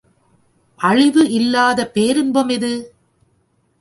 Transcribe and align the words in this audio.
அழிவு 0.79 1.23
இல்லாத 1.29 1.87
பேரின்பம் 1.87 2.49
எது? 2.49 2.73